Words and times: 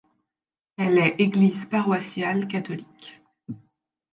Elle 0.77 0.97
est 0.97 1.13
église 1.19 1.67
paroissiale 1.67 2.47
catholique. 2.47 3.21